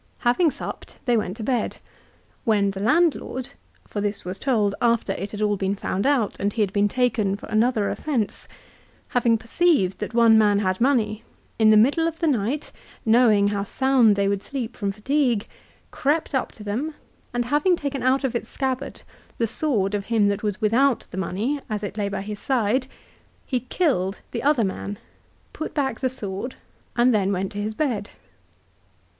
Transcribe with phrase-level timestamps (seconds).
[0.21, 1.77] Having supped they went to bed;
[2.43, 3.49] when the landlord
[3.85, 6.87] for this was told after it had all been found out and he had been
[6.87, 8.47] taken for another offence,
[9.09, 11.23] having perceived that one man had money,
[11.59, 12.71] in the middle of .the night,
[13.05, 15.45] knowing how sound they would sleep from fatigue,
[15.91, 16.95] crept up to them,
[17.31, 19.03] and having taken out of its scabbard
[19.37, 22.87] the sword of him that was without the money as it lay by its side,
[23.45, 24.97] he killed the other man,
[25.53, 27.03] put back the sword, X 2 SOS LIFE OF CICERO.
[27.03, 28.09] and then went to his bed.